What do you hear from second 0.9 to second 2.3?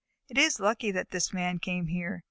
that this Man came here.